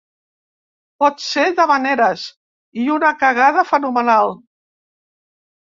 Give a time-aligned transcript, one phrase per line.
[1.03, 2.25] Pot ser d'havaneres
[2.85, 4.37] i una cagada fenomenal.